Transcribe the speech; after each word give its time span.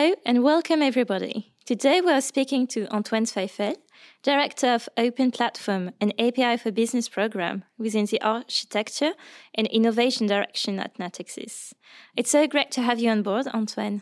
Hello 0.00 0.14
and 0.24 0.42
welcome 0.42 0.80
everybody. 0.80 1.52
Today 1.66 2.00
we 2.00 2.10
are 2.10 2.22
speaking 2.22 2.66
to 2.68 2.88
Antoine 2.90 3.26
Zweifel, 3.26 3.76
Director 4.22 4.68
of 4.68 4.88
Open 4.96 5.30
Platform 5.30 5.90
and 6.00 6.14
API 6.18 6.56
for 6.56 6.72
Business 6.72 7.06
program 7.06 7.64
within 7.76 8.06
the 8.06 8.18
Architecture 8.22 9.12
and 9.54 9.66
Innovation 9.66 10.26
Direction 10.26 10.78
at 10.78 10.96
Natixis. 10.96 11.74
It's 12.16 12.30
so 12.30 12.46
great 12.46 12.70
to 12.70 12.80
have 12.80 12.98
you 12.98 13.10
on 13.10 13.22
board, 13.22 13.46
Antoine. 13.48 14.00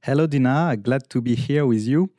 Hello, 0.00 0.26
Dina. 0.26 0.76
Glad 0.76 1.08
to 1.10 1.20
be 1.20 1.36
here 1.36 1.66
with 1.66 1.86
you 1.86 2.10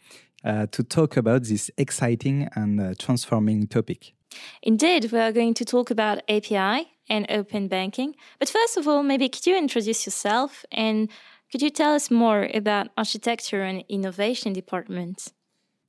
uh, 0.45 0.67
to 0.67 0.81
talk 0.81 1.17
about 1.17 1.43
this 1.43 1.69
exciting 1.77 2.47
and 2.55 2.79
uh, 2.79 2.93
transforming 2.97 3.67
topic. 3.67 4.13
Indeed, 4.61 5.11
we 5.11 5.19
are 5.19 5.33
going 5.33 5.55
to 5.55 5.65
talk 5.65 5.91
about 5.91 6.21
API 6.29 6.87
and 7.09 7.25
open 7.29 7.67
banking. 7.67 8.15
But 8.39 8.49
first 8.49 8.77
of 8.77 8.87
all, 8.87 9.03
maybe 9.03 9.27
could 9.27 9.45
you 9.45 9.57
introduce 9.57 10.05
yourself 10.05 10.63
and 10.71 11.09
could 11.53 11.61
you 11.61 11.69
tell 11.69 11.93
us 11.93 12.09
more 12.09 12.49
about 12.51 12.87
architecture 12.97 13.61
and 13.61 13.83
innovation 13.87 14.53
department? 14.53 15.33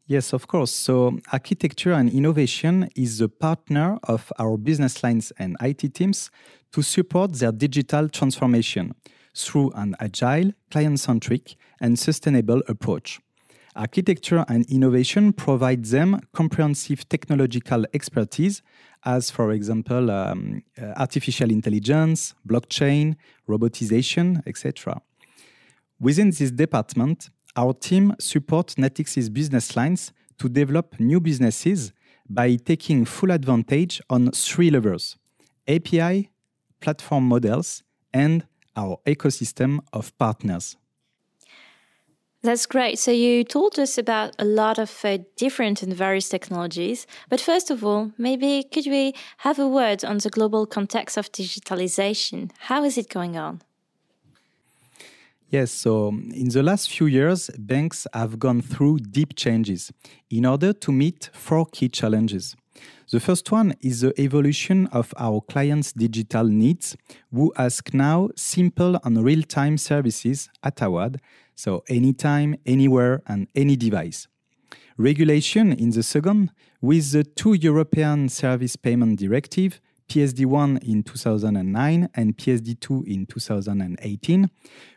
Yes, 0.06 0.34
of 0.34 0.46
course. 0.46 0.70
So, 0.70 1.18
architecture 1.32 1.92
and 1.92 2.12
innovation 2.12 2.90
is 2.94 3.16
the 3.16 3.30
partner 3.30 3.98
of 4.02 4.30
our 4.38 4.58
business 4.58 5.02
lines 5.02 5.32
and 5.38 5.56
IT 5.62 5.94
teams 5.94 6.30
to 6.72 6.82
support 6.82 7.32
their 7.32 7.50
digital 7.50 8.10
transformation 8.10 8.94
through 9.34 9.70
an 9.70 9.96
agile, 10.00 10.52
client 10.70 11.00
centric, 11.00 11.56
and 11.80 11.98
sustainable 11.98 12.60
approach. 12.68 13.18
Architecture 13.74 14.44
and 14.46 14.70
innovation 14.70 15.32
provide 15.32 15.86
them 15.86 16.20
comprehensive 16.34 17.08
technological 17.08 17.86
expertise, 17.94 18.60
as, 19.06 19.30
for 19.30 19.50
example, 19.50 20.10
um, 20.10 20.62
uh, 20.78 20.92
artificial 20.96 21.50
intelligence, 21.50 22.34
blockchain, 22.46 23.16
robotization, 23.48 24.46
etc. 24.46 25.00
Within 26.04 26.28
this 26.28 26.50
department, 26.50 27.30
our 27.56 27.72
team 27.72 28.14
supports 28.18 28.74
Natixis 28.74 29.32
business 29.32 29.74
lines 29.74 30.12
to 30.36 30.50
develop 30.50 31.00
new 31.00 31.18
businesses 31.18 31.94
by 32.28 32.56
taking 32.56 33.06
full 33.06 33.30
advantage 33.30 34.02
on 34.10 34.30
three 34.32 34.70
levels 34.70 35.16
API, 35.66 36.30
platform 36.80 37.26
models, 37.26 37.82
and 38.12 38.46
our 38.76 38.98
ecosystem 39.06 39.78
of 39.94 40.12
partners. 40.18 40.76
That's 42.42 42.66
great. 42.66 42.98
So 42.98 43.10
you 43.10 43.42
told 43.42 43.78
us 43.78 43.96
about 43.96 44.34
a 44.38 44.44
lot 44.44 44.78
of 44.78 45.02
uh, 45.06 45.20
different 45.36 45.82
and 45.82 45.94
various 45.94 46.28
technologies. 46.28 47.06
But 47.30 47.40
first 47.40 47.70
of 47.70 47.82
all, 47.82 48.12
maybe 48.18 48.62
could 48.70 48.86
we 48.86 49.14
have 49.38 49.58
a 49.58 49.66
word 49.66 50.04
on 50.04 50.18
the 50.18 50.28
global 50.28 50.66
context 50.66 51.16
of 51.16 51.32
digitalization? 51.32 52.50
How 52.58 52.84
is 52.84 52.98
it 52.98 53.08
going 53.08 53.38
on? 53.38 53.62
Yes, 55.54 55.70
so 55.70 56.08
in 56.08 56.48
the 56.48 56.64
last 56.64 56.90
few 56.90 57.06
years, 57.06 57.48
banks 57.56 58.08
have 58.12 58.40
gone 58.40 58.60
through 58.60 58.98
deep 58.98 59.36
changes 59.36 59.92
in 60.28 60.46
order 60.46 60.72
to 60.72 60.90
meet 60.90 61.30
four 61.32 61.64
key 61.66 61.88
challenges. 61.88 62.56
The 63.12 63.20
first 63.20 63.52
one 63.52 63.76
is 63.80 64.00
the 64.00 64.12
evolution 64.20 64.88
of 64.88 65.14
our 65.16 65.40
clients' 65.42 65.92
digital 65.92 66.42
needs, 66.48 66.96
who 67.32 67.52
ask 67.56 67.94
now 67.94 68.30
simple 68.34 68.98
and 69.04 69.22
real 69.22 69.44
time 69.44 69.78
services 69.78 70.48
ATAWAD, 70.64 71.20
so 71.54 71.84
anytime, 71.88 72.56
anywhere, 72.66 73.22
and 73.28 73.46
any 73.54 73.76
device. 73.76 74.26
Regulation 74.98 75.72
in 75.72 75.90
the 75.90 76.02
second, 76.02 76.50
with 76.80 77.12
the 77.12 77.22
two 77.22 77.54
European 77.54 78.28
Service 78.28 78.74
Payment 78.74 79.20
Directive, 79.20 79.80
PSD1 80.08 80.82
in 80.82 81.02
2009 81.02 82.08
and 82.14 82.36
PSD2 82.36 83.06
in 83.06 83.26
2018, 83.26 84.50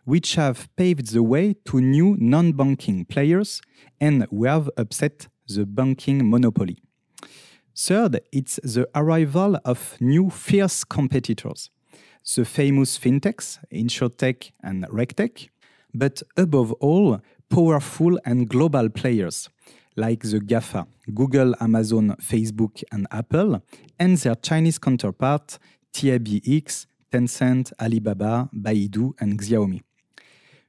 which 0.05 0.35
have 0.35 0.69
paved 0.75 1.13
the 1.13 1.23
way 1.23 1.55
to 1.65 1.79
new 1.79 2.15
non 2.19 2.51
banking 2.53 3.05
players 3.05 3.61
and 3.99 4.27
we 4.31 4.47
have 4.47 4.69
upset 4.77 5.27
the 5.47 5.65
banking 5.65 6.29
monopoly. 6.29 6.77
Third, 7.75 8.21
it's 8.31 8.59
the 8.63 8.87
arrival 8.95 9.59
of 9.63 9.97
new 9.99 10.29
fierce 10.29 10.83
competitors, 10.83 11.69
the 12.35 12.43
famous 12.43 12.97
fintechs, 12.97 13.59
insurtech 13.71 14.51
and 14.63 14.85
regtech, 14.87 15.49
but 15.93 16.21
above 16.35 16.71
all, 16.73 17.21
powerful 17.49 18.19
and 18.25 18.49
global 18.49 18.89
players 18.89 19.49
like 19.97 20.21
the 20.21 20.39
GAFA, 20.39 20.87
Google, 21.13 21.53
Amazon, 21.59 22.15
Facebook, 22.21 22.83
and 22.91 23.07
Apple, 23.11 23.61
and 23.99 24.15
their 24.17 24.35
Chinese 24.35 24.77
counterpart, 24.77 25.57
TIBX, 25.93 26.85
Tencent, 27.11 27.73
Alibaba, 27.81 28.49
Baidu, 28.53 29.13
and 29.19 29.39
Xiaomi. 29.39 29.81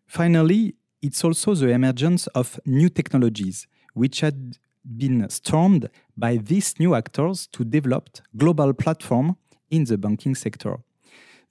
Finally, 0.07 0.75
it's 1.03 1.23
also 1.23 1.55
the 1.55 1.69
emergence 1.69 2.27
of 2.29 2.59
new 2.65 2.89
technologies, 2.89 3.67
which 3.95 4.21
had 4.21 4.59
been 4.97 5.29
stormed 5.29 5.91
by 6.17 6.39
these 6.39 6.81
new 6.81 6.95
actors 6.95 7.47
to 7.49 7.65
develop 7.65 8.09
global 8.37 8.73
platforms 8.73 9.35
in 9.71 9.85
the 9.85 9.99
banking 9.99 10.35
sector. 10.35 10.79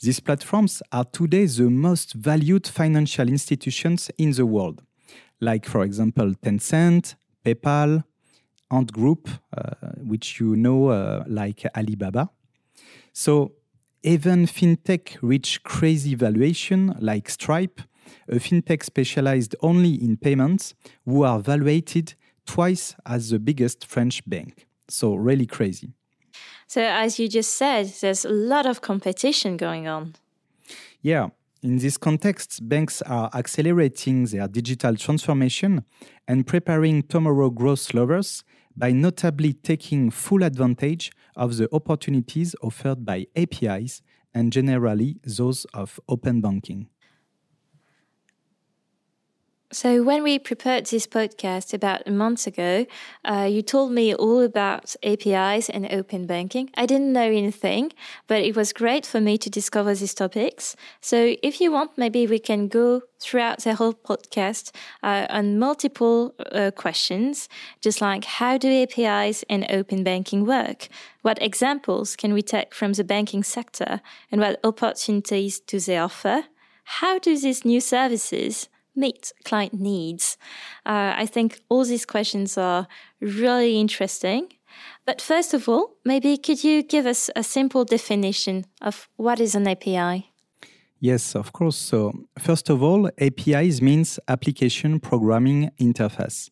These 0.01 0.19
platforms 0.19 0.81
are 0.91 1.05
today 1.05 1.45
the 1.45 1.69
most 1.69 2.13
valued 2.13 2.67
financial 2.67 3.27
institutions 3.27 4.09
in 4.17 4.31
the 4.31 4.45
world, 4.45 4.81
like, 5.39 5.65
for 5.65 5.83
example, 5.83 6.33
Tencent, 6.43 7.15
PayPal, 7.47 8.03
Ant 8.71 8.91
Group, 8.91 9.29
uh, 9.55 9.91
which 10.03 10.39
you 10.39 10.55
know 10.55 10.89
uh, 10.89 11.23
like 11.27 11.65
Alibaba. 11.75 12.29
So, 13.13 13.53
even 14.03 14.45
fintech 14.45 15.17
reach 15.21 15.63
crazy 15.63 16.15
valuation 16.15 16.95
like 16.99 17.29
Stripe, 17.29 17.81
a 18.29 18.35
fintech 18.35 18.83
specialized 18.83 19.55
only 19.61 19.93
in 19.95 20.17
payments, 20.17 20.73
who 21.05 21.23
are 21.23 21.39
valuated 21.39 22.13
twice 22.45 22.95
as 23.05 23.29
the 23.29 23.39
biggest 23.39 23.85
French 23.85 24.27
bank. 24.29 24.67
So, 24.89 25.15
really 25.15 25.45
crazy. 25.45 25.93
So, 26.67 26.81
as 26.81 27.17
you 27.19 27.27
just 27.29 27.57
said, 27.57 27.87
there's 28.01 28.25
a 28.25 28.29
lot 28.29 28.65
of 28.65 28.81
competition 28.81 29.57
going 29.57 29.87
on. 29.87 30.15
Yeah. 31.01 31.29
In 31.63 31.77
this 31.77 31.97
context, 31.97 32.69
banks 32.69 33.01
are 33.01 33.31
accelerating 33.33 34.25
their 34.25 34.47
digital 34.47 34.95
transformation 34.95 35.83
and 36.27 36.45
preparing 36.45 37.01
tomorrow 37.01 37.49
growth 37.49 37.95
lovers 37.95 38.43
by 38.75 38.91
notably 38.91 39.53
taking 39.53 40.11
full 40.11 40.43
advantage 40.43 41.11
of 41.35 41.57
the 41.57 41.67
opportunities 41.73 42.55
offered 42.61 43.03
by 43.03 43.25
APIs 43.35 44.03
and 44.35 44.53
generally 44.53 45.19
those 45.23 45.65
of 45.73 45.99
open 46.07 46.41
banking. 46.41 46.89
So, 49.73 50.01
when 50.01 50.23
we 50.23 50.39
prepared 50.39 50.85
this 50.85 51.05
podcast 51.05 51.73
about 51.73 52.07
a 52.07 52.11
month 52.11 52.47
ago, 52.47 52.85
uh, 53.25 53.49
you 53.51 53.61
told 53.61 53.91
me 53.91 54.15
all 54.15 54.39
about 54.39 54.95
APIs 55.03 55.69
and 55.69 55.85
open 55.91 56.25
banking. 56.25 56.69
I 56.77 56.85
didn't 56.85 57.11
know 57.11 57.29
anything, 57.29 57.91
but 58.27 58.41
it 58.41 58.55
was 58.55 58.71
great 58.71 59.05
for 59.05 59.19
me 59.19 59.37
to 59.37 59.49
discover 59.49 59.93
these 59.93 60.13
topics. 60.13 60.77
So, 61.01 61.35
if 61.43 61.59
you 61.59 61.69
want, 61.69 61.97
maybe 61.97 62.25
we 62.27 62.39
can 62.39 62.69
go 62.69 63.01
throughout 63.19 63.65
the 63.65 63.75
whole 63.75 63.93
podcast 63.93 64.71
uh, 65.03 65.27
on 65.29 65.59
multiple 65.59 66.33
uh, 66.53 66.71
questions, 66.71 67.49
just 67.81 67.99
like 67.99 68.23
how 68.23 68.57
do 68.57 68.69
APIs 68.71 69.43
and 69.49 69.69
open 69.69 70.01
banking 70.01 70.45
work? 70.45 70.87
What 71.23 71.41
examples 71.41 72.15
can 72.15 72.31
we 72.31 72.41
take 72.41 72.73
from 72.73 72.93
the 72.93 73.03
banking 73.03 73.43
sector? 73.43 73.99
And 74.31 74.39
what 74.39 74.61
opportunities 74.63 75.59
do 75.59 75.77
they 75.81 75.97
offer? 75.97 76.45
How 76.85 77.19
do 77.19 77.37
these 77.37 77.65
new 77.65 77.81
services 77.81 78.69
meet 78.97 79.31
client 79.45 79.73
needs? 79.73 80.37
Uh, 80.85 81.13
I 81.15 81.25
think 81.25 81.61
all 81.69 81.85
these 81.85 82.05
questions 82.05 82.57
are 82.57 82.87
really 83.21 83.79
interesting. 83.79 84.49
But 85.05 85.21
first 85.21 85.53
of 85.53 85.69
all, 85.69 85.95
maybe 86.03 86.37
could 86.37 86.63
you 86.63 86.83
give 86.83 87.05
us 87.05 87.29
a 87.35 87.43
simple 87.43 87.85
definition 87.85 88.65
of 88.81 89.07
what 89.15 89.39
is 89.39 89.55
an 89.55 89.67
API? 89.67 90.31
Yes, 90.99 91.35
of 91.35 91.53
course. 91.53 91.77
So, 91.77 92.11
first 92.39 92.69
of 92.69 92.81
all, 92.81 93.09
APIs 93.19 93.81
means 93.81 94.19
application 94.27 94.99
programming 94.99 95.71
interface. 95.79 96.49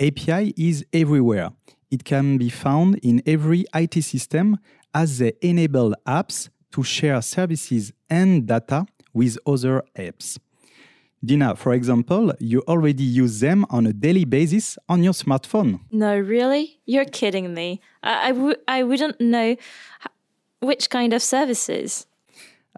API 0.00 0.52
is 0.56 0.84
everywhere. 0.92 1.50
It 1.90 2.04
can 2.04 2.38
be 2.38 2.50
found 2.50 2.96
in 3.02 3.22
every 3.24 3.64
IT 3.74 4.02
system 4.02 4.58
as 4.92 5.18
they 5.18 5.32
enable 5.40 5.94
apps 6.06 6.48
to 6.72 6.82
share 6.82 7.22
services 7.22 7.92
and 8.10 8.46
data 8.46 8.86
with 9.14 9.38
other 9.46 9.82
apps. 9.96 10.38
Dina, 11.24 11.56
for 11.56 11.72
example, 11.74 12.32
you 12.38 12.62
already 12.68 13.02
use 13.02 13.40
them 13.40 13.66
on 13.70 13.86
a 13.86 13.92
daily 13.92 14.24
basis 14.24 14.78
on 14.88 15.02
your 15.02 15.12
smartphone. 15.12 15.80
No, 15.90 16.16
really? 16.18 16.78
You're 16.86 17.04
kidding 17.06 17.54
me. 17.54 17.80
I 18.02 18.28
I, 18.28 18.32
w- 18.32 18.56
I 18.68 18.82
wouldn't 18.84 19.20
know 19.20 19.56
which 20.60 20.90
kind 20.90 21.12
of 21.12 21.22
services. 21.22 22.06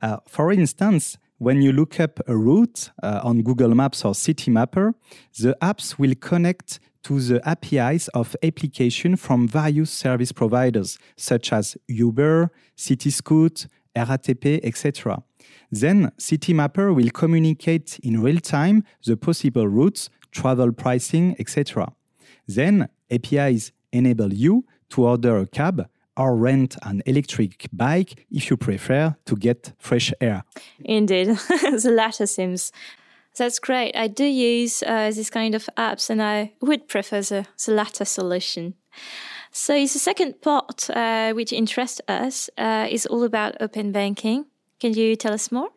Uh, 0.02 0.18
for 0.26 0.52
instance, 0.52 1.18
when 1.38 1.60
you 1.62 1.72
look 1.72 2.00
up 2.00 2.20
a 2.26 2.36
route 2.36 2.90
uh, 3.02 3.20
on 3.22 3.42
Google 3.42 3.74
Maps 3.74 4.04
or 4.04 4.12
Citymapper, 4.14 4.94
the 5.38 5.56
apps 5.60 5.98
will 5.98 6.14
connect 6.14 6.80
to 7.02 7.20
the 7.20 7.40
APIs 7.48 8.08
of 8.08 8.36
application 8.42 9.16
from 9.16 9.48
various 9.48 9.90
service 9.90 10.32
providers 10.32 10.98
such 11.16 11.52
as 11.52 11.76
Uber, 11.88 12.50
Cityscoot, 12.76 13.66
RATP, 13.96 14.60
etc. 14.62 15.22
Then 15.70 16.12
Citymapper 16.18 16.94
will 16.94 17.10
communicate 17.10 17.98
in 18.02 18.22
real 18.22 18.40
time 18.40 18.84
the 19.04 19.16
possible 19.16 19.68
routes, 19.68 20.10
travel 20.32 20.72
pricing, 20.72 21.36
etc. 21.38 21.92
Then 22.46 22.88
APIs 23.10 23.72
enable 23.92 24.32
you 24.32 24.64
to 24.90 25.04
order 25.04 25.38
a 25.38 25.46
cab 25.46 25.88
or 26.16 26.36
rent 26.36 26.76
an 26.82 27.02
electric 27.06 27.68
bike 27.72 28.26
if 28.30 28.50
you 28.50 28.56
prefer 28.56 29.16
to 29.24 29.36
get 29.36 29.72
fresh 29.78 30.12
air. 30.20 30.44
Indeed, 30.84 31.28
the 31.48 31.92
latter 31.94 32.26
seems. 32.26 32.72
That's 33.36 33.58
great. 33.58 33.94
I 33.96 34.08
do 34.08 34.24
use 34.24 34.82
uh, 34.82 35.10
this 35.14 35.30
kind 35.30 35.54
of 35.54 35.68
apps 35.76 36.10
and 36.10 36.20
I 36.20 36.52
would 36.60 36.88
prefer 36.88 37.22
the, 37.22 37.46
the 37.64 37.72
latter 37.72 38.04
solution. 38.04 38.74
So 39.52 39.74
the 39.74 39.86
second 39.86 40.42
part 40.42 40.90
uh, 40.90 41.32
which 41.32 41.52
interests 41.52 42.00
us 42.08 42.50
uh, 42.58 42.86
is 42.90 43.06
all 43.06 43.24
about 43.24 43.56
open 43.60 43.92
banking. 43.92 44.46
Can 44.80 44.94
you 44.94 45.14
tell 45.14 45.34
us 45.34 45.52
more? 45.52 45.68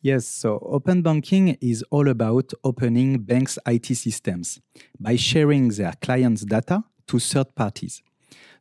Yes, 0.00 0.24
so 0.26 0.60
open 0.62 1.02
banking 1.02 1.56
is 1.60 1.82
all 1.90 2.08
about 2.08 2.52
opening 2.62 3.18
banks' 3.18 3.58
IT 3.66 3.86
systems 3.96 4.60
by 5.00 5.16
sharing 5.16 5.68
their 5.70 5.94
clients' 6.00 6.44
data 6.44 6.84
to 7.08 7.18
third 7.18 7.54
parties. 7.56 8.02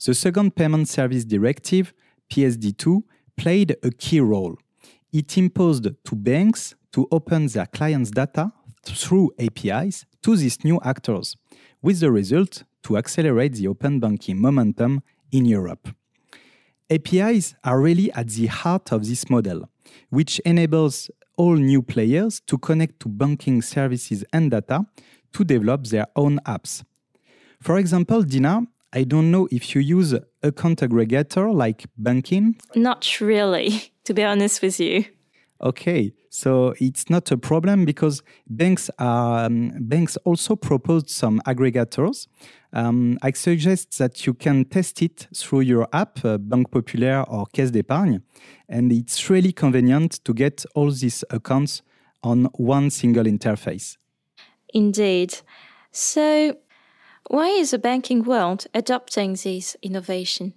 The 0.04 0.16
second 0.16 0.56
Payment 0.56 0.88
Service 0.88 1.24
Directive, 1.24 1.94
PSD2, 2.32 3.04
played 3.38 3.76
a 3.84 3.92
key 3.92 4.22
role. 4.22 4.58
It 5.12 5.38
imposed 5.38 5.84
to 6.04 6.16
banks 6.16 6.74
to 6.94 7.08
open 7.12 7.46
their 7.48 7.68
clients' 7.68 8.10
data 8.10 8.52
through 8.84 9.32
APIs 9.38 10.06
to 10.24 10.36
these 10.36 10.64
new 10.64 10.80
actors, 10.84 11.36
with 11.82 12.00
the 12.00 12.12
result 12.12 12.64
to 12.84 12.98
accelerate 12.98 13.54
the 13.54 13.68
open 13.68 14.00
banking 14.00 14.40
momentum 14.40 15.02
in 15.32 15.46
Europe. 15.46 15.90
APIs 16.90 17.56
are 17.64 17.80
really 17.80 18.12
at 18.14 18.30
the 18.30 18.48
heart 18.48 18.92
of 18.92 19.06
this 19.08 19.30
model, 19.30 19.70
which 20.10 20.40
enables 20.40 21.10
all 21.38 21.56
new 21.56 21.82
players 21.82 22.42
to 22.48 22.58
connect 22.58 23.00
to 23.02 23.10
banking 23.10 23.62
services 23.62 24.24
and 24.34 24.52
data 24.52 24.86
to 25.34 25.44
develop 25.44 25.86
their 25.88 26.08
own 26.16 26.40
apps. 26.46 26.84
For 27.60 27.78
example, 27.78 28.22
Dina, 28.24 28.68
I 28.94 29.04
don't 29.04 29.32
know 29.32 29.48
if 29.52 29.74
you 29.74 29.82
use 29.82 30.14
account 30.44 30.82
aggregator 30.82 31.54
like 31.54 31.86
Bankin. 31.98 32.56
Not 32.76 33.20
really, 33.20 33.92
to 34.04 34.14
be 34.14 34.24
honest 34.24 34.62
with 34.62 34.80
you. 34.80 35.06
Okay, 35.64 36.12
so 36.30 36.74
it's 36.82 37.10
not 37.10 37.32
a 37.32 37.38
problem 37.38 37.86
because 37.86 38.22
banks 38.50 38.90
are 39.00 39.46
um, 39.46 39.72
banks 39.80 40.18
also 40.26 40.58
propose 40.58 41.10
some 41.10 41.40
aggregators. 41.48 42.28
Um, 42.74 43.18
I 43.22 43.32
suggest 43.32 43.98
that 43.98 44.26
you 44.26 44.34
can 44.34 44.66
test 44.66 45.02
it 45.02 45.28
through 45.34 45.62
your 45.62 45.88
app, 45.94 46.26
uh, 46.26 46.38
Banque 46.38 46.70
Populaire 46.70 47.24
or 47.30 47.46
Caisse 47.54 47.72
d'Épargne, 47.72 48.22
and 48.68 48.92
it's 48.92 49.30
really 49.30 49.54
convenient 49.54 50.20
to 50.26 50.34
get 50.34 50.66
all 50.76 50.92
these 50.92 51.24
accounts 51.30 51.82
on 52.24 52.50
one 52.58 52.90
single 52.90 53.24
interface. 53.24 53.96
Indeed. 54.74 55.40
So, 55.92 56.58
why 57.30 57.48
is 57.48 57.72
the 57.72 57.80
banking 57.80 58.24
world 58.24 58.68
adopting 58.74 59.36
this 59.36 59.78
innovation? 59.82 60.56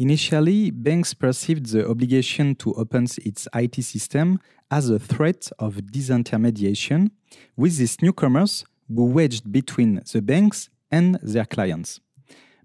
Initially, 0.00 0.70
banks 0.70 1.12
perceived 1.12 1.72
the 1.72 1.84
obligation 1.88 2.54
to 2.54 2.72
open 2.74 3.08
its 3.24 3.48
IT 3.52 3.82
system 3.82 4.38
as 4.70 4.90
a 4.90 4.98
threat 5.00 5.50
of 5.58 5.74
disintermediation, 5.74 7.10
with 7.56 7.78
these 7.78 8.00
newcomers 8.00 8.64
who 8.86 9.06
wedged 9.06 9.50
between 9.50 10.00
the 10.12 10.22
banks 10.22 10.70
and 10.92 11.18
their 11.20 11.44
clients. 11.44 11.98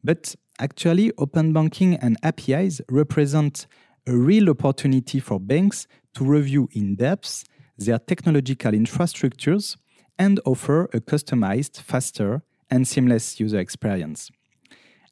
But 0.04 0.36
actually, 0.60 1.12
open 1.18 1.54
banking 1.54 1.96
and 1.96 2.18
APIs 2.22 2.82
represent 2.88 3.66
a 4.06 4.16
real 4.16 4.52
opportunity 4.52 5.20
for 5.20 5.40
banks 5.40 5.88
to 6.14 6.24
review 6.24 6.70
in 6.74 6.94
depth 6.94 7.46
their 7.80 7.98
technological 7.98 8.74
infrastructures 8.74 9.76
and 10.20 10.40
offer 10.46 10.84
a 10.94 11.00
customized, 11.00 11.82
faster, 11.82 12.44
and 12.70 12.88
seamless 12.88 13.40
user 13.40 13.58
experience. 13.58 14.30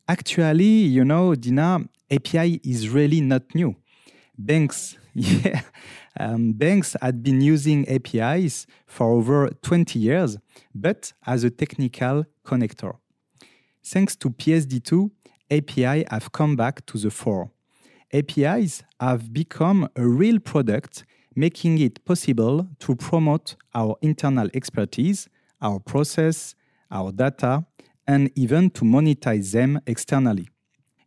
Actually, 0.08 0.64
you 0.66 1.06
know, 1.06 1.36
Dina, 1.36 1.80
API 2.10 2.60
is 2.64 2.90
really 2.90 3.22
not 3.22 3.44
new. 3.56 3.76
Banks, 4.38 4.98
yeah, 5.14 5.62
um, 6.20 6.54
banks 6.54 6.96
had 7.02 7.24
been 7.24 7.42
using 7.42 7.88
APIs 7.88 8.68
for 8.86 9.12
over 9.12 9.50
20 9.62 10.00
years, 10.00 10.38
but 10.74 11.14
as 11.26 11.44
a 11.44 11.50
technical 11.50 12.26
connector. 12.46 12.96
Thanks 13.84 14.16
to 14.18 14.30
PSD2, 14.30 15.10
API 15.50 16.06
have 16.10 16.32
come 16.32 16.56
back 16.56 16.86
to 16.88 16.98
the 16.98 17.10
fore. 17.10 17.52
APIs 18.14 18.84
have 19.00 19.32
become 19.32 19.88
a 19.96 20.06
real 20.06 20.40
product, 20.40 21.06
making 21.36 21.78
it 21.80 22.04
possible 22.04 22.68
to 22.80 22.96
promote 22.96 23.56
our 23.74 23.96
internal 24.02 24.50
expertise, 24.54 25.30
our 25.62 25.80
process, 25.80 26.56
our 26.92 27.12
data, 27.12 27.66
and 28.08 28.32
even 28.36 28.70
to 28.72 28.84
monetize 28.84 29.52
them 29.52 29.80
externally. 29.86 30.48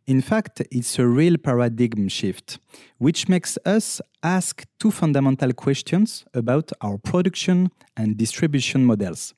In 0.07 0.21
fact, 0.21 0.61
it's 0.71 0.99
a 0.99 1.07
real 1.07 1.37
paradigm 1.37 2.07
shift, 2.09 2.59
which 2.99 3.27
makes 3.27 3.57
us 3.65 4.01
ask 4.21 4.63
two 4.79 4.91
fundamental 4.91 5.51
questions 5.53 6.25
about 6.33 6.71
our 6.81 6.97
production 6.99 7.71
and 7.97 8.15
distribution 8.15 8.85
models. 8.85 9.33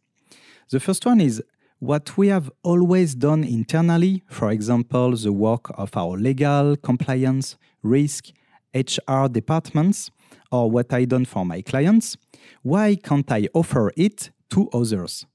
The 0.70 0.82
first 0.82 1.06
one 1.06 1.22
is 1.22 1.42
what 1.80 2.18
we 2.18 2.28
have 2.28 2.52
always 2.64 3.16
done 3.16 3.44
internally, 3.44 4.24
for 4.28 4.52
example, 4.52 5.16
the 5.16 5.32
work 5.32 5.72
of 5.78 5.96
our 5.96 6.18
legal, 6.18 6.76
compliance, 6.76 7.56
risk, 7.82 8.26
HR 8.74 9.28
departments, 9.30 10.12
or 10.52 10.70
what 10.70 10.92
I 10.94 11.06
done 11.06 11.26
for 11.26 11.46
my 11.46 11.62
clients, 11.62 12.18
why 12.62 12.96
can't 12.96 13.32
I 13.32 13.48
offer 13.54 13.92
it 13.96 14.32
to 14.52 14.70
others, 14.70 15.26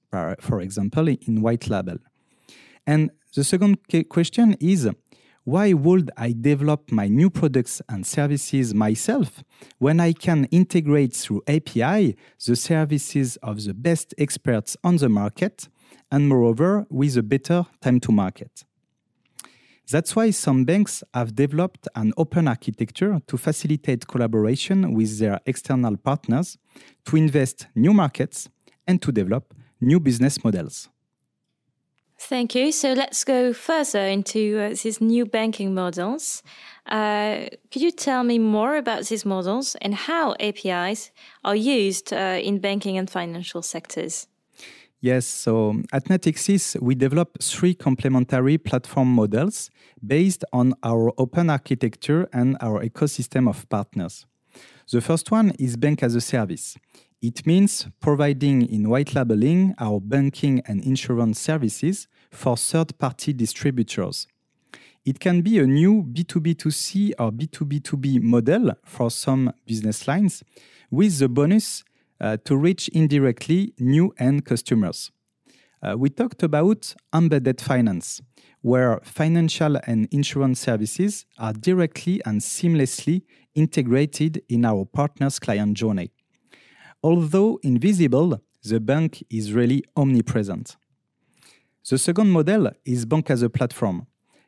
for 0.40 0.60
example, 0.60 1.08
in 1.08 1.40
white 1.40 1.69
label? 1.69 1.96
And 2.87 3.11
the 3.34 3.44
second 3.44 3.79
question 4.08 4.56
is 4.61 4.88
why 5.44 5.73
would 5.73 6.11
I 6.17 6.32
develop 6.32 6.93
my 6.93 7.08
new 7.08 7.29
products 7.29 7.82
and 7.88 8.06
services 8.06 8.75
myself 8.75 9.43
when 9.79 9.99
I 9.99 10.12
can 10.12 10.44
integrate 10.46 11.14
through 11.14 11.43
API 11.49 12.17
the 12.46 12.55
services 12.55 13.37
of 13.43 13.64
the 13.64 13.75
best 13.75 14.14
experts 14.19 14.76
on 14.84 14.96
the 14.96 15.08
market 15.08 15.69
and 16.12 16.29
moreover 16.29 16.87
with 16.90 17.17
a 17.17 17.25
better 17.25 17.67
time 17.81 17.99
to 18.00 18.12
market? 18.12 18.64
That's 19.90 20.14
why 20.14 20.31
some 20.31 20.64
banks 20.64 21.02
have 21.12 21.34
developed 21.34 21.88
an 21.96 22.12
open 22.17 22.46
architecture 22.46 23.20
to 23.27 23.36
facilitate 23.36 24.06
collaboration 24.06 24.94
with 24.94 25.19
their 25.19 25.41
external 25.44 25.96
partners, 25.96 26.56
to 27.06 27.17
invest 27.17 27.67
new 27.74 27.93
markets, 27.93 28.48
and 28.86 29.03
to 29.03 29.10
develop 29.10 29.53
new 29.81 29.98
business 29.98 30.43
models. 30.44 30.89
Thank 32.29 32.55
you. 32.55 32.70
So 32.70 32.93
let's 32.93 33.24
go 33.24 33.52
further 33.52 34.06
into 34.06 34.58
uh, 34.60 34.69
these 34.69 35.00
new 35.00 35.26
banking 35.26 35.74
models. 35.74 36.44
Uh, 36.86 37.46
could 37.70 37.82
you 37.82 37.91
tell 37.91 38.22
me 38.22 38.38
more 38.38 38.76
about 38.76 39.06
these 39.06 39.24
models 39.24 39.76
and 39.82 39.93
how 39.93 40.36
APIs 40.38 41.10
are 41.44 41.56
used 41.56 42.12
uh, 42.12 42.38
in 42.41 42.60
banking 42.60 42.96
and 42.96 43.10
financial 43.10 43.60
sectors? 43.60 44.29
Yes, 45.00 45.26
so 45.26 45.82
at 45.93 46.05
Natixis, 46.05 46.81
we 46.81 46.94
develop 46.94 47.43
three 47.43 47.74
complementary 47.74 48.56
platform 48.56 49.08
models 49.08 49.69
based 50.06 50.44
on 50.52 50.74
our 50.84 51.12
open 51.19 51.50
architecture 51.50 52.29
and 52.32 52.56
our 52.60 52.84
ecosystem 52.84 53.48
of 53.48 53.69
partners. 53.69 54.26
The 54.93 55.00
first 55.00 55.32
one 55.32 55.50
is 55.58 55.76
Bank 55.76 56.05
as 56.05 56.14
a 56.14 56.20
Service. 56.20 56.76
It 57.22 57.46
means 57.46 57.86
providing 58.00 58.62
in 58.62 58.88
white 58.88 59.14
labeling 59.14 59.76
our 59.79 60.00
banking 60.00 60.60
and 60.67 60.82
insurance 60.84 61.38
services 61.38 62.08
for 62.32 62.56
third 62.56 62.98
party 62.98 63.32
distributors. 63.32 64.26
It 65.05 65.20
can 65.20 65.41
be 65.41 65.60
a 65.60 65.67
new 65.67 66.02
B2B2C 66.02 67.12
or 67.20 67.31
B2B2B 67.31 68.20
model 68.22 68.72
for 68.82 69.08
some 69.08 69.52
business 69.64 70.08
lines, 70.08 70.43
with 70.91 71.20
the 71.20 71.29
bonus 71.29 71.84
uh, 72.20 72.38
to 72.44 72.56
reach 72.56 72.88
indirectly 72.88 73.72
new 73.79 74.12
end 74.19 74.44
customers. 74.44 75.12
Uh, 75.81 75.94
we 75.96 76.10
talked 76.10 76.43
about 76.43 76.93
embedded 77.14 77.60
finance, 77.60 78.20
where 78.62 79.00
financial 79.05 79.76
and 79.86 80.08
insurance 80.10 80.58
services 80.58 81.24
are 81.38 81.52
directly 81.52 82.20
and 82.24 82.41
seamlessly 82.41 83.22
integrated 83.55 84.43
in 84.48 84.64
our 84.64 84.84
partner's 84.84 85.38
client 85.38 85.76
journey. 85.76 86.10
Although 87.03 87.59
invisible, 87.63 88.41
the 88.63 88.79
bank 88.79 89.25
is 89.29 89.53
really 89.53 89.82
omnipresent. 89.97 90.77
The 91.89 91.99
second 91.99 92.31
model 92.31 92.71
is 92.85 93.05
Bank 93.05 93.29
as 93.31 93.43
a 93.43 93.51
platform, 93.51 94.06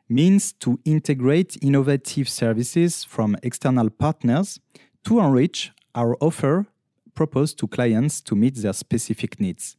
means 0.08 0.52
to 0.52 0.78
integrate 0.84 1.58
innovative 1.62 2.28
services 2.28 3.02
from 3.02 3.36
external 3.42 3.90
partners 3.90 4.60
to 5.04 5.18
enrich 5.18 5.72
our 5.96 6.16
offer 6.20 6.66
proposed 7.14 7.58
to 7.58 7.66
clients 7.66 8.20
to 8.20 8.36
meet 8.36 8.54
their 8.56 8.72
specific 8.72 9.40
needs. 9.40 9.76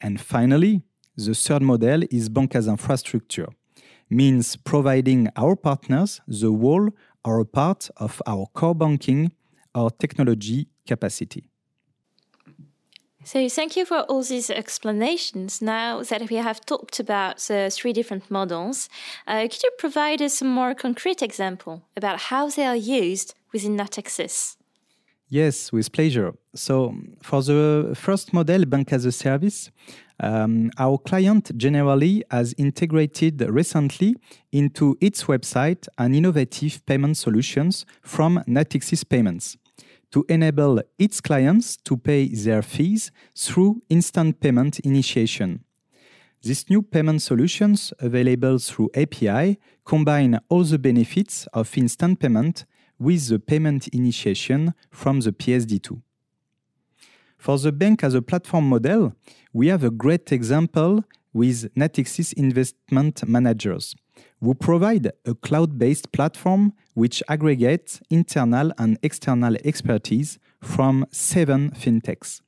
And 0.00 0.20
finally, 0.20 0.82
the 1.16 1.34
third 1.34 1.62
model 1.62 2.02
is 2.10 2.28
Bank 2.28 2.54
as 2.54 2.68
infrastructure, 2.68 3.48
means 4.08 4.54
providing 4.56 5.28
our 5.36 5.56
partners 5.56 6.20
the 6.28 6.52
whole 6.52 6.90
or 7.24 7.40
a 7.40 7.44
part 7.44 7.90
of 7.96 8.22
our 8.26 8.46
core 8.52 8.74
banking 8.74 9.32
our 9.74 9.90
technology 9.90 10.68
capacity. 10.86 11.50
So, 13.26 13.48
thank 13.48 13.74
you 13.74 13.84
for 13.84 14.02
all 14.02 14.22
these 14.22 14.50
explanations. 14.50 15.60
Now 15.60 16.00
that 16.04 16.30
we 16.30 16.36
have 16.36 16.64
talked 16.64 17.00
about 17.00 17.38
the 17.38 17.70
three 17.72 17.92
different 17.92 18.30
models, 18.30 18.88
uh, 19.26 19.48
could 19.50 19.64
you 19.64 19.70
provide 19.78 20.22
us 20.22 20.40
a 20.40 20.44
more 20.44 20.76
concrete 20.76 21.22
example 21.22 21.82
about 21.96 22.20
how 22.30 22.48
they 22.48 22.64
are 22.64 22.76
used 22.76 23.34
within 23.52 23.76
Natixis? 23.76 24.54
Yes, 25.28 25.72
with 25.72 25.90
pleasure. 25.90 26.34
So, 26.54 26.94
for 27.20 27.42
the 27.42 27.94
first 27.96 28.32
model, 28.32 28.64
Bank 28.64 28.92
as 28.92 29.04
a 29.04 29.10
Service, 29.10 29.72
um, 30.20 30.70
our 30.78 30.96
client 30.96 31.50
generally 31.58 32.22
has 32.30 32.54
integrated 32.56 33.40
recently 33.40 34.14
into 34.52 34.96
its 35.00 35.24
website 35.24 35.88
an 35.98 36.14
innovative 36.14 36.86
payment 36.86 37.16
solutions 37.16 37.86
from 38.02 38.40
Natixis 38.46 39.02
Payments 39.02 39.56
to 40.12 40.24
enable 40.28 40.80
its 40.98 41.20
clients 41.20 41.76
to 41.76 41.96
pay 41.96 42.28
their 42.28 42.62
fees 42.62 43.10
through 43.34 43.82
instant 43.88 44.40
payment 44.40 44.78
initiation. 44.80 45.64
These 46.42 46.70
new 46.70 46.82
payment 46.82 47.22
solutions 47.22 47.92
available 47.98 48.58
through 48.58 48.90
API 48.94 49.58
combine 49.84 50.38
all 50.48 50.64
the 50.64 50.78
benefits 50.78 51.46
of 51.52 51.76
instant 51.76 52.20
payment 52.20 52.64
with 52.98 53.28
the 53.28 53.38
payment 53.38 53.88
initiation 53.88 54.74
from 54.90 55.20
the 55.20 55.32
PSD2. 55.32 56.00
For 57.36 57.58
the 57.58 57.72
bank 57.72 58.02
as 58.02 58.14
a 58.14 58.22
platform 58.22 58.68
model, 58.68 59.12
we 59.52 59.68
have 59.68 59.84
a 59.84 59.90
great 59.90 60.32
example 60.32 61.04
with 61.32 61.72
Natixis 61.74 62.32
Investment 62.32 63.26
Managers, 63.28 63.94
who 64.40 64.54
provide 64.54 65.10
a 65.24 65.34
cloud 65.34 65.78
based 65.78 66.12
platform 66.12 66.72
which 66.94 67.22
aggregates 67.28 68.00
internal 68.10 68.72
and 68.78 68.98
external 69.02 69.56
expertise 69.64 70.38
from 70.62 71.06
seven 71.10 71.70
fintechs. 71.70 72.40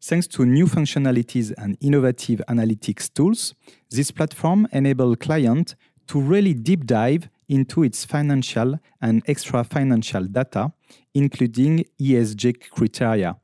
Thanks 0.00 0.26
to 0.28 0.44
new 0.44 0.66
functionalities 0.66 1.52
and 1.56 1.76
innovative 1.80 2.42
analytics 2.48 3.12
tools, 3.12 3.54
this 3.90 4.10
platform 4.10 4.66
enables 4.72 5.16
clients 5.18 5.76
to 6.08 6.20
really 6.20 6.54
deep 6.54 6.86
dive 6.86 7.28
into 7.48 7.84
its 7.84 8.04
financial 8.04 8.80
and 9.00 9.22
extra 9.26 9.62
financial 9.62 10.24
data, 10.24 10.72
including 11.14 11.84
ESG 12.00 12.70
criteria, 12.70 13.36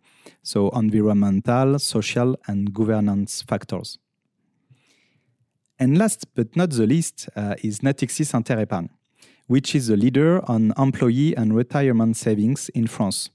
so 0.43 0.71
environmental, 0.71 1.79
social, 1.79 2.37
and 2.47 2.73
governance 2.73 3.43
factors. 3.43 3.99
And 5.79 5.97
last 5.97 6.27
but 6.35 6.57
not 6.57 6.71
the 6.71 6.87
least 6.87 7.29
uh, 7.37 7.55
is 7.63 7.81
Natixis 7.81 8.33
Interépargne, 8.33 8.89
which 9.47 9.75
is 9.75 9.89
a 9.89 9.97
leader 9.97 10.43
on 10.51 10.73
employee 10.77 11.37
and 11.37 11.55
retirement 11.55 12.17
savings 12.17 12.69
in 12.71 12.87
France. 12.89 13.31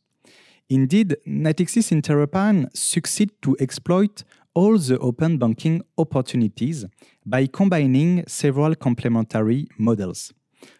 Indeed, 0.69 1.17
Natixis 1.25 1.91
Interépargne 1.91 2.67
succeed 2.75 3.31
to 3.43 3.55
exploit 3.59 4.23
all 4.53 4.77
the 4.77 4.99
open 4.99 5.37
banking 5.37 5.83
opportunities 5.97 6.85
by 7.25 7.47
combining 7.47 8.23
several 8.27 8.75
complementary 8.75 9.67
models. 9.77 10.33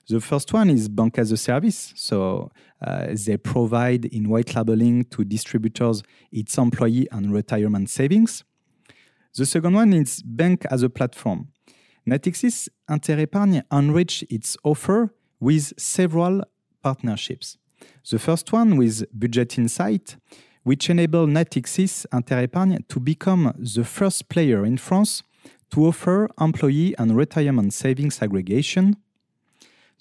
The 0.08 0.20
first 0.20 0.53
one 0.53 0.70
is 0.70 0.89
bank 0.89 1.17
as 1.17 1.32
a 1.32 1.38
service. 1.38 1.93
So 1.96 2.51
uh, 2.82 3.08
they 3.25 3.38
provide 3.38 4.05
in 4.05 4.29
white 4.29 4.55
labeling 4.55 5.05
to 5.05 5.24
distributors 5.24 6.03
its 6.32 6.58
employee 6.58 7.08
and 7.12 7.34
retirement 7.34 7.89
savings. 7.89 8.43
The 9.36 9.46
second 9.46 9.74
one 9.74 9.93
is 9.93 10.22
bank 10.22 10.65
as 10.70 10.84
a 10.84 10.89
platform. 10.89 11.48
Natixis 12.06 12.70
Interépargne 12.90 13.64
enrich 13.72 14.26
its 14.30 14.58
offer 14.64 15.14
with 15.40 15.74
several 15.78 16.44
partnerships. 16.82 17.58
The 18.10 18.20
first 18.20 18.52
one 18.52 18.78
with 18.78 19.06
Budget 19.14 19.58
Insight, 19.58 20.18
which 20.64 20.90
enable 20.90 21.28
Natixis 21.28 22.06
Interépargne 22.12 22.88
to 22.88 23.00
become 23.00 23.54
the 23.58 23.84
first 23.84 24.30
player 24.30 24.66
in 24.66 24.78
France 24.78 25.24
to 25.72 25.86
offer 25.88 26.30
employee 26.40 26.94
and 26.98 27.16
retirement 27.18 27.74
savings 27.74 28.22
aggregation. 28.22 28.96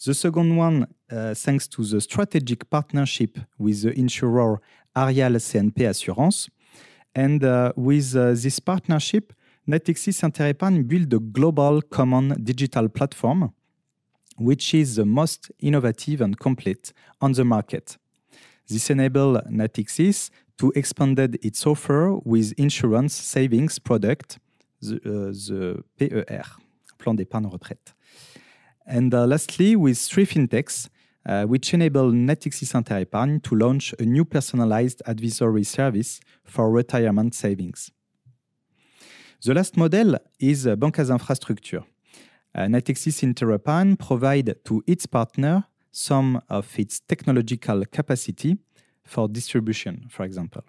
The 0.04 0.14
second 0.14 0.56
one, 0.56 0.86
uh, 1.10 1.34
thanks 1.34 1.68
to 1.68 1.84
the 1.84 2.00
strategic 2.00 2.68
partnership 2.68 3.38
with 3.58 3.82
the 3.82 3.92
insurer 3.98 4.60
Arial 4.96 5.34
CNP 5.34 5.88
Assurance. 5.88 6.48
And 7.14 7.44
uh, 7.44 7.72
with 7.76 8.16
uh, 8.16 8.32
this 8.32 8.58
partnership, 8.58 9.32
Natixis 9.66 10.24
Interépargne 10.24 10.82
built 10.82 11.12
a 11.12 11.20
global 11.20 11.82
common 11.82 12.34
digital 12.42 12.88
platform, 12.88 13.52
which 14.36 14.74
is 14.74 14.96
the 14.96 15.04
most 15.04 15.52
innovative 15.60 16.20
and 16.20 16.36
complete 16.36 16.92
on 17.20 17.32
the 17.32 17.44
market. 17.44 17.96
This 18.68 18.90
enabled 18.90 19.42
Natixis 19.48 20.30
to 20.58 20.72
expand 20.74 21.18
its 21.42 21.66
offer 21.66 22.18
with 22.24 22.52
insurance 22.58 23.14
savings 23.14 23.78
product, 23.78 24.38
the, 24.80 24.96
uh, 24.96 25.30
the 25.30 25.84
PER, 25.96 26.44
Plan 26.98 27.14
d'épargne 27.14 27.48
retraite. 27.48 27.94
And 28.86 29.14
uh, 29.14 29.26
lastly, 29.26 29.76
with 29.76 29.98
three 29.98 30.26
fintechs, 30.26 30.88
uh, 31.24 31.44
which 31.44 31.72
enable 31.72 32.10
Natixis 32.10 32.74
Interépargne 32.74 33.40
to 33.42 33.54
launch 33.54 33.94
a 34.00 34.04
new 34.04 34.24
personalized 34.24 35.02
advisory 35.06 35.64
service 35.64 36.20
for 36.44 36.70
retirement 36.70 37.34
savings. 37.34 37.92
The 39.44 39.54
last 39.54 39.76
model 39.76 40.18
is 40.38 40.68
uh, 40.68 40.76
Banque 40.76 41.00
as 41.00 41.10
Infrastructure. 41.10 41.82
Uh, 42.54 42.66
Natixis 42.68 43.24
Interépargne 43.24 43.98
provide 43.98 44.54
to 44.64 44.84
its 44.86 45.04
partner 45.06 45.64
some 45.90 46.40
of 46.48 46.78
its 46.78 47.00
technological 47.00 47.84
capacity 47.86 48.56
for 49.02 49.26
distribution, 49.26 50.06
for 50.08 50.22
example. 50.22 50.62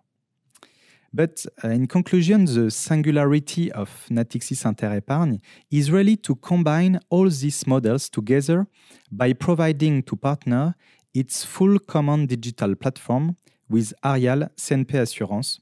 But 1.13 1.45
uh, 1.63 1.67
in 1.67 1.85
conclusion, 1.85 2.45
the 2.45 2.71
singularity 2.71 3.71
of 3.71 4.07
Natixis 4.09 4.65
Interépargne 4.65 5.39
is 5.69 5.91
really 5.91 6.17
to 6.17 6.33
combine 6.33 6.99
all 7.11 7.29
these 7.29 7.67
models 7.67 8.09
together 8.09 8.65
by 9.11 9.33
providing 9.33 10.01
to 10.01 10.15
partner 10.15 10.73
its 11.13 11.45
full 11.45 11.77
common 11.77 12.25
digital 12.25 12.73
platform 12.73 13.37
with 13.69 13.93
Arial 14.03 14.49
CNP 14.57 14.95
Assurance, 14.95 15.59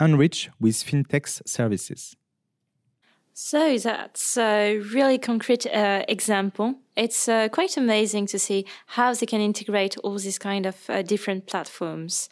enriched 0.00 0.48
with 0.58 0.76
fintech 0.76 1.46
services. 1.46 2.16
So 3.36 3.76
that's 3.78 4.36
a 4.36 4.78
really 4.78 5.18
concrete 5.18 5.66
uh, 5.66 6.04
example. 6.08 6.76
It's 6.96 7.28
uh, 7.28 7.48
quite 7.48 7.76
amazing 7.76 8.26
to 8.26 8.38
see 8.38 8.64
how 8.86 9.12
they 9.12 9.26
can 9.26 9.40
integrate 9.40 9.96
all 10.04 10.16
these 10.18 10.38
kind 10.38 10.66
of 10.66 10.76
uh, 10.88 11.02
different 11.02 11.46
platforms. 11.46 12.28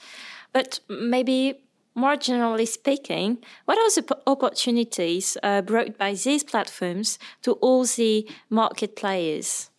But 0.53 0.79
maybe 0.89 1.59
more 1.97 2.15
generally 2.17 2.67
speaking, 2.67 3.39
what 3.65 3.79
are 3.79 4.01
the 4.01 4.17
opportunities 4.29 5.37
uh, 5.43 5.63
brought 5.63 5.99
by 5.99 6.15
these 6.15 6.45
platforms 6.45 7.19
to 7.43 7.55
all 7.55 7.85
the 7.85 8.31
market 8.49 8.95
players? 8.95 9.71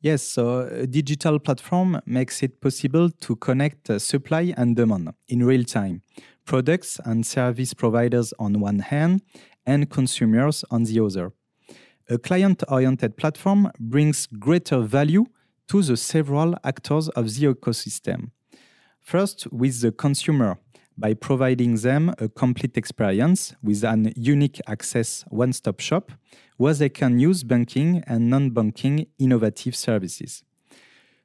Yes, 0.00 0.22
so 0.22 0.60
a 0.60 0.88
digital 0.88 1.38
platform 1.38 2.00
makes 2.04 2.42
it 2.42 2.60
possible 2.60 3.10
to 3.10 3.36
connect 3.36 3.90
uh, 3.90 4.00
supply 4.00 4.52
and 4.56 4.74
demand 4.74 5.14
in 5.28 5.44
real 5.44 5.64
time, 5.64 6.02
products 6.44 6.98
and 7.04 7.24
service 7.24 7.74
providers 7.74 8.34
on 8.40 8.60
one 8.60 8.80
hand, 8.80 9.22
and 9.66 9.90
consumers 9.90 10.64
on 10.70 10.84
the 10.84 11.00
other. 11.00 11.32
A 12.08 12.18
client 12.18 12.62
oriented 12.68 13.16
platform 13.16 13.70
brings 13.80 14.26
greater 14.26 14.80
value 14.80 15.26
to 15.68 15.82
the 15.82 15.96
several 15.96 16.54
actors 16.62 17.08
of 17.10 17.34
the 17.34 17.46
ecosystem. 17.46 18.30
First, 19.00 19.52
with 19.52 19.80
the 19.80 19.92
consumer, 19.92 20.58
by 20.98 21.14
providing 21.14 21.76
them 21.76 22.14
a 22.18 22.28
complete 22.28 22.76
experience 22.76 23.54
with 23.62 23.84
an 23.84 24.12
unique 24.16 24.60
access 24.66 25.24
one 25.28 25.52
stop 25.52 25.80
shop 25.80 26.12
where 26.56 26.74
they 26.74 26.88
can 26.88 27.18
use 27.18 27.44
banking 27.44 28.02
and 28.06 28.30
non 28.30 28.50
banking 28.50 29.06
innovative 29.18 29.76
services. 29.76 30.42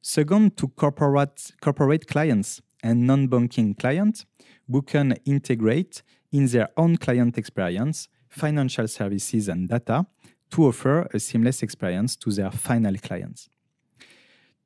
Second, 0.01 0.57
to 0.57 0.67
corporate, 0.67 1.53
corporate 1.61 2.07
clients 2.07 2.61
and 2.83 3.07
non 3.07 3.27
banking 3.27 3.75
clients 3.75 4.25
who 4.69 4.81
can 4.81 5.13
integrate 5.25 6.01
in 6.31 6.47
their 6.47 6.69
own 6.75 6.97
client 6.97 7.37
experience 7.37 8.07
financial 8.31 8.87
services 8.87 9.47
and 9.47 9.69
data 9.69 10.05
to 10.49 10.67
offer 10.67 11.07
a 11.13 11.19
seamless 11.19 11.61
experience 11.61 12.15
to 12.15 12.31
their 12.31 12.51
final 12.51 12.95
clients. 12.97 13.49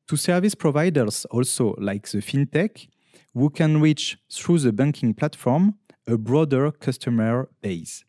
To 0.07 0.15
service 0.15 0.55
providers 0.55 1.25
also 1.25 1.75
like 1.77 2.07
the 2.07 2.19
fintech, 2.19 2.87
who 3.33 3.49
can 3.49 3.81
reach 3.81 4.17
through 4.31 4.59
the 4.59 4.71
banking 4.71 5.13
platform 5.13 5.75
a 6.07 6.17
broader 6.17 6.71
customer 6.71 7.49
base. 7.61 8.05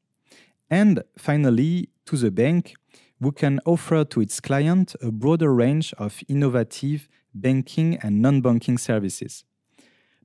And 0.70 1.02
finally, 1.16 1.88
to 2.06 2.16
the 2.16 2.30
bank, 2.30 2.74
who 3.20 3.32
can 3.32 3.60
offer 3.64 4.04
to 4.04 4.20
its 4.20 4.40
client 4.40 4.94
a 5.00 5.10
broader 5.10 5.52
range 5.52 5.94
of 5.94 6.22
innovative 6.28 7.08
banking 7.34 7.98
and 8.02 8.20
non 8.20 8.40
banking 8.40 8.78
services. 8.78 9.44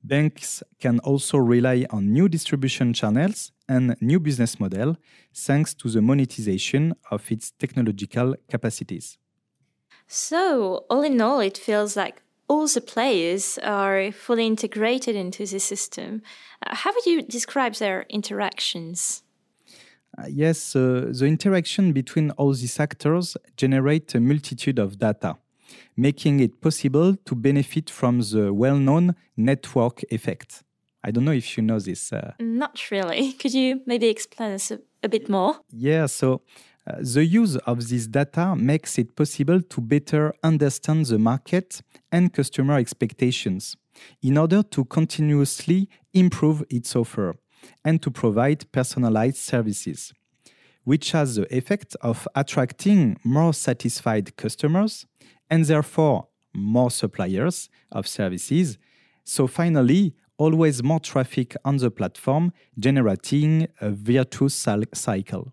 Banks 0.04 0.62
can 0.80 0.98
also 1.00 1.38
rely 1.38 1.86
on 1.90 2.12
new 2.12 2.28
distribution 2.28 2.92
channels 2.92 3.52
and 3.68 3.96
new 4.00 4.18
business 4.18 4.58
model 4.58 4.96
thanks 5.34 5.74
to 5.74 5.88
the 5.88 6.02
monetization 6.02 6.94
of 7.10 7.30
its 7.30 7.52
technological 7.52 8.34
capacities. 8.50 9.18
So, 10.08 10.84
all 10.90 11.02
in 11.02 11.20
all, 11.20 11.40
it 11.40 11.56
feels 11.56 11.96
like 11.96 12.22
all 12.48 12.66
the 12.66 12.80
players 12.80 13.58
are 13.62 14.12
fully 14.12 14.46
integrated 14.46 15.16
into 15.16 15.46
the 15.46 15.58
system. 15.58 16.22
Uh, 16.66 16.74
how 16.74 16.92
would 16.92 17.06
you 17.06 17.22
describe 17.22 17.74
their 17.74 18.04
interactions? 18.10 19.22
Uh, 20.18 20.26
yes, 20.28 20.76
uh, 20.76 21.10
the 21.10 21.24
interaction 21.24 21.92
between 21.92 22.30
all 22.32 22.52
these 22.52 22.78
actors 22.78 23.36
generate 23.56 24.14
a 24.14 24.20
multitude 24.20 24.78
of 24.78 24.98
data, 24.98 25.36
making 25.96 26.40
it 26.40 26.60
possible 26.60 27.16
to 27.24 27.34
benefit 27.34 27.90
from 27.90 28.20
the 28.20 28.52
well-known 28.52 29.14
network 29.36 30.02
effect. 30.10 30.62
I 31.04 31.10
don't 31.10 31.24
know 31.24 31.32
if 31.32 31.56
you 31.56 31.62
know 31.62 31.80
this. 31.80 32.12
Uh, 32.12 32.32
Not 32.38 32.90
really. 32.90 33.32
Could 33.40 33.54
you 33.54 33.80
maybe 33.86 34.08
explain 34.08 34.52
us 34.52 34.70
a, 34.70 34.80
a 35.02 35.08
bit 35.08 35.28
more? 35.28 35.56
Yeah, 35.70 36.06
so 36.06 36.42
uh, 36.86 36.96
the 37.00 37.24
use 37.24 37.56
of 37.56 37.88
this 37.88 38.06
data 38.06 38.56
makes 38.56 38.98
it 38.98 39.16
possible 39.16 39.60
to 39.60 39.80
better 39.80 40.34
understand 40.42 41.06
the 41.06 41.18
market 41.18 41.82
and 42.10 42.32
customer 42.32 42.78
expectations 42.78 43.76
in 44.22 44.38
order 44.38 44.62
to 44.62 44.84
continuously 44.84 45.88
improve 46.12 46.64
its 46.70 46.96
offer 46.96 47.36
and 47.84 48.02
to 48.02 48.10
provide 48.10 48.70
personalized 48.72 49.36
services, 49.36 50.12
which 50.84 51.12
has 51.12 51.36
the 51.36 51.56
effect 51.56 51.96
of 52.00 52.26
attracting 52.34 53.16
more 53.22 53.52
satisfied 53.52 54.36
customers 54.36 55.06
and 55.52 55.66
therefore 55.66 56.28
more 56.54 56.90
suppliers 56.90 57.68
of 57.92 58.08
services. 58.08 58.78
So, 59.22 59.46
finally, 59.46 60.14
always 60.38 60.82
more 60.82 60.98
traffic 60.98 61.54
on 61.62 61.76
the 61.76 61.90
platform, 61.90 62.52
generating 62.78 63.68
a 63.80 63.90
virtuous 63.90 64.54
cycle. 64.94 65.52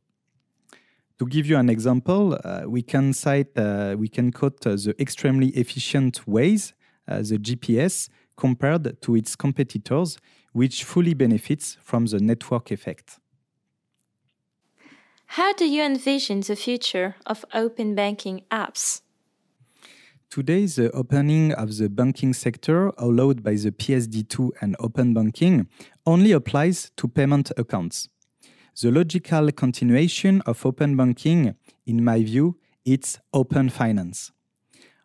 To 1.19 1.25
give 1.25 1.45
you 1.47 1.57
an 1.57 1.69
example, 1.69 2.39
uh, 2.41 2.61
we 2.65 2.81
can 2.81 3.11
cite, 3.11 3.57
uh, 3.57 3.97
we 3.99 4.07
can 4.07 4.31
quote 4.31 4.65
uh, 4.65 4.71
the 4.71 4.95
extremely 4.97 5.49
efficient 5.49 6.21
Waze, 6.25 6.71
uh, 7.09 7.17
the 7.17 7.37
GPS, 7.37 8.07
compared 8.37 9.01
to 9.01 9.15
its 9.15 9.35
competitors, 9.35 10.17
which 10.53 10.85
fully 10.85 11.13
benefits 11.13 11.77
from 11.83 12.05
the 12.05 12.19
network 12.19 12.71
effect. 12.71 13.19
How 15.25 15.51
do 15.51 15.65
you 15.65 15.83
envision 15.83 16.39
the 16.39 16.55
future 16.55 17.15
of 17.25 17.43
open 17.53 17.95
banking 17.95 18.43
apps? 18.49 19.01
Today, 20.29 20.67
the 20.67 20.93
uh, 20.93 20.97
opening 20.99 21.53
of 21.53 21.75
the 21.75 21.89
banking 21.89 22.33
sector 22.33 22.91
allowed 22.99 23.41
by 23.41 23.55
the 23.55 23.71
PSD2 23.71 24.51
and 24.61 24.75
open 24.79 25.11
banking 25.11 25.67
only 26.05 26.33
applies 26.33 26.91
to 26.97 27.07
payment 27.07 27.51
accounts. 27.57 28.09
The 28.79 28.91
logical 28.91 29.51
continuation 29.51 30.41
of 30.41 30.63
open 30.67 30.95
banking, 30.95 31.55
in 31.87 32.03
my 32.03 32.21
view, 32.21 32.59
is 32.85 33.17
open 33.33 33.69
finance. 33.69 34.31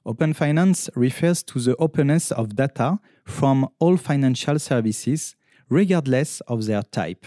Open 0.05 0.35
finance 0.35 0.91
refers 0.95 1.43
to 1.45 1.59
the 1.59 1.75
openness 1.77 2.31
of 2.31 2.55
data 2.55 2.99
from 3.25 3.67
all 3.79 3.97
financial 3.97 4.59
services, 4.59 5.37
regardless 5.71 6.43
of 6.43 6.67
their 6.67 6.83
type. 6.83 7.25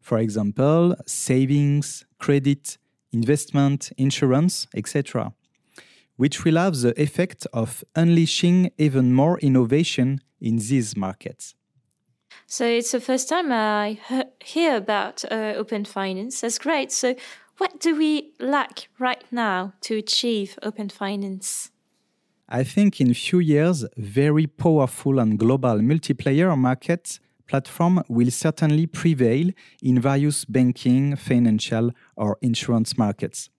For 0.00 0.18
example, 0.18 0.96
savings, 1.06 2.06
credit, 2.18 2.76
investment, 3.12 3.92
insurance, 3.96 4.66
etc., 4.74 5.32
which 6.16 6.44
will 6.44 6.56
have 6.56 6.76
the 6.76 7.00
effect 7.00 7.46
of 7.52 7.84
unleashing 7.94 8.70
even 8.78 9.12
more 9.12 9.38
innovation 9.40 10.20
in 10.40 10.56
these 10.56 10.96
markets. 10.96 11.54
So 12.46 12.64
it's 12.64 12.92
the 12.92 13.00
first 13.00 13.28
time 13.28 13.50
I 13.50 13.98
hear 14.44 14.76
about 14.76 15.24
uh, 15.30 15.54
open 15.56 15.84
finance. 15.84 16.40
That's 16.40 16.58
great. 16.58 16.92
So, 16.92 17.14
what 17.58 17.80
do 17.80 17.96
we 17.96 18.32
lack 18.38 18.88
right 18.98 19.24
now 19.32 19.72
to 19.80 19.96
achieve 19.96 20.58
open 20.62 20.90
finance? 20.90 21.70
I 22.48 22.62
think 22.64 23.00
in 23.00 23.14
few 23.14 23.40
years, 23.40 23.84
very 23.96 24.46
powerful 24.46 25.18
and 25.18 25.38
global 25.38 25.78
multiplayer 25.78 26.56
market 26.56 27.18
platform 27.48 28.02
will 28.08 28.30
certainly 28.30 28.86
prevail 28.86 29.50
in 29.82 30.00
various 30.00 30.44
banking, 30.44 31.16
financial, 31.16 31.90
or 32.16 32.38
insurance 32.42 32.98
markets. 32.98 33.50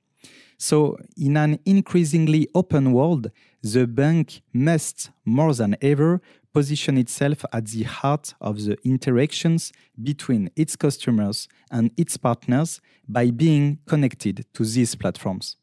So, 0.58 0.98
in 1.16 1.38
an 1.38 1.60
increasingly 1.66 2.48
open 2.56 2.92
world, 2.92 3.32
the 3.62 3.86
bank 3.86 4.42
must, 4.54 5.12
more 5.24 5.54
than 5.54 5.76
ever, 5.82 6.20
position 6.52 6.98
itself 6.98 7.46
at 7.54 7.68
the 7.68 7.84
heart 7.84 8.34
of 8.42 8.64
the 8.66 8.76
interactions 8.84 9.72
between 10.02 10.50
its 10.56 10.76
customers 10.76 11.48
and 11.70 11.92
its 11.96 12.18
partners 12.18 12.82
by 13.08 13.30
being 13.30 13.78
connected 13.86 14.46
to 14.54 14.66
these 14.66 14.96
platforms. 14.96 15.58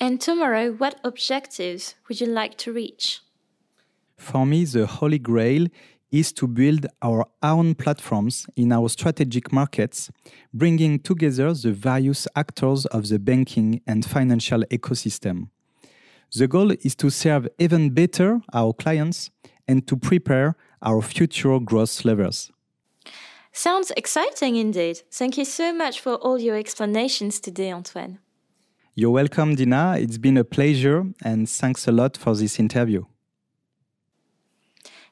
And 0.00 0.20
tomorrow, 0.20 0.72
what 0.72 0.98
objectives 1.04 1.94
would 2.08 2.20
you 2.20 2.26
like 2.26 2.58
to 2.58 2.72
reach? 2.72 3.20
For 4.16 4.44
me, 4.44 4.64
the 4.64 4.86
holy 4.86 5.20
grail 5.20 5.68
is 6.12 6.32
to 6.32 6.46
build 6.46 6.86
our 7.02 7.26
own 7.42 7.74
platforms 7.74 8.46
in 8.56 8.72
our 8.72 8.88
strategic 8.88 9.52
markets, 9.52 10.10
bringing 10.52 10.98
together 10.98 11.52
the 11.54 11.72
various 11.72 12.26
actors 12.34 12.86
of 12.86 13.08
the 13.08 13.18
banking 13.18 13.80
and 13.86 14.04
financial 14.04 14.62
ecosystem. 14.70 15.48
The 16.34 16.48
goal 16.48 16.72
is 16.72 16.94
to 16.96 17.10
serve 17.10 17.48
even 17.58 17.90
better 17.90 18.40
our 18.52 18.72
clients 18.72 19.30
and 19.66 19.86
to 19.86 19.96
prepare 19.96 20.56
our 20.82 21.02
future 21.02 21.58
growth 21.60 22.04
levers. 22.04 22.50
Sounds 23.52 23.92
exciting 23.96 24.56
indeed. 24.56 25.02
Thank 25.10 25.36
you 25.36 25.44
so 25.44 25.72
much 25.72 26.00
for 26.00 26.14
all 26.14 26.38
your 26.38 26.56
explanations 26.56 27.40
today, 27.40 27.72
Antoine. 27.72 28.18
You're 28.94 29.10
welcome, 29.10 29.54
Dina. 29.54 29.96
It's 29.98 30.18
been 30.18 30.36
a 30.36 30.44
pleasure, 30.44 31.04
and 31.22 31.48
thanks 31.48 31.88
a 31.88 31.92
lot 31.92 32.16
for 32.16 32.34
this 32.36 32.58
interview. 32.60 33.04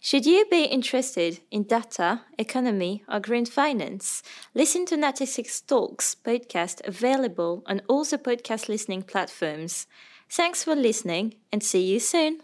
Should 0.01 0.27
you 0.27 0.47
be 0.49 0.65
interested 0.65 1.41
in 1.51 1.65
data, 1.65 2.23
economy, 2.39 3.03
or 3.09 3.19
green 3.19 3.47
finance? 3.47 4.23
Listen 4.55 4.87
to 4.87 4.97
Natixis 4.97 5.67
Talks 5.67 6.15
podcast 6.15 6.87
available 6.87 7.65
on 7.67 7.83
all 7.89 8.05
the 8.05 8.19
podcast 8.19 8.69
listening 8.69 9.03
platforms. 9.03 9.89
Thanks 10.31 10.63
for 10.63 10.77
listening 10.77 11.35
and 11.53 11.63
see 11.65 11.85
you 11.85 11.99
soon. 11.99 12.43